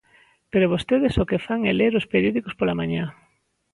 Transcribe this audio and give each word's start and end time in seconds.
Pero 0.51 0.71
vostedes 0.73 1.15
o 1.23 1.27
que 1.29 1.43
fan 1.45 1.61
é 1.71 1.73
ler 1.79 1.93
os 1.99 2.09
periódicos 2.13 2.53
pola 2.59 2.77
mañá. 2.79 3.05